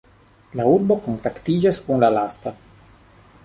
[0.59, 2.59] La urbo kontaktiĝas kun la lasta.